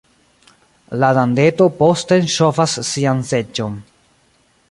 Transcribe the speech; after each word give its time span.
La 1.01 1.09
dandeto 1.17 1.67
posten 1.81 2.25
ŝovas 2.37 2.75
sian 2.93 3.23
seĝon. 3.33 3.77